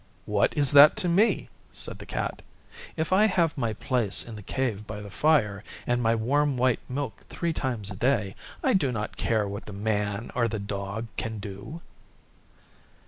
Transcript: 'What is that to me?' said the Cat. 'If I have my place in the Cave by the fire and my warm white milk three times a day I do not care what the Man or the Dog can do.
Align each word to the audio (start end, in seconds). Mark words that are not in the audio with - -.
'What 0.25 0.57
is 0.57 0.71
that 0.71 0.97
to 0.97 1.07
me?' 1.07 1.47
said 1.71 1.99
the 1.99 2.07
Cat. 2.07 2.41
'If 2.97 3.13
I 3.13 3.25
have 3.27 3.55
my 3.55 3.73
place 3.73 4.23
in 4.25 4.35
the 4.35 4.41
Cave 4.41 4.87
by 4.87 4.99
the 4.99 5.11
fire 5.11 5.63
and 5.85 6.01
my 6.01 6.15
warm 6.15 6.57
white 6.57 6.79
milk 6.89 7.21
three 7.29 7.53
times 7.53 7.91
a 7.91 7.95
day 7.95 8.33
I 8.63 8.73
do 8.73 8.91
not 8.91 9.15
care 9.15 9.47
what 9.47 9.67
the 9.67 9.73
Man 9.73 10.31
or 10.33 10.47
the 10.47 10.57
Dog 10.57 11.05
can 11.17 11.37
do. 11.37 11.81